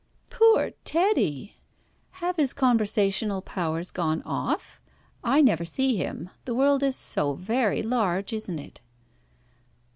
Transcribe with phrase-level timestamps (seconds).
[0.31, 1.57] "Poor Teddy!
[2.23, 4.81] Have his conversational powers gone off?
[5.23, 6.31] I never see him.
[6.45, 8.81] The world is so very large, isn't it?"